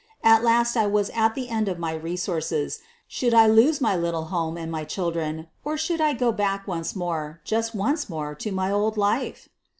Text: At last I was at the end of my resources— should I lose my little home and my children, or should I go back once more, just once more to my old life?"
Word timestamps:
At 0.23 0.43
last 0.43 0.75
I 0.75 0.87
was 0.87 1.11
at 1.11 1.35
the 1.35 1.47
end 1.49 1.67
of 1.69 1.77
my 1.77 1.93
resources— 1.93 2.79
should 3.07 3.35
I 3.35 3.45
lose 3.45 3.79
my 3.79 3.95
little 3.95 4.25
home 4.33 4.57
and 4.57 4.71
my 4.71 4.83
children, 4.83 5.45
or 5.63 5.77
should 5.77 6.01
I 6.01 6.13
go 6.13 6.31
back 6.31 6.67
once 6.67 6.95
more, 6.95 7.39
just 7.43 7.75
once 7.75 8.09
more 8.09 8.33
to 8.33 8.51
my 8.51 8.71
old 8.71 8.97
life?" 8.97 9.47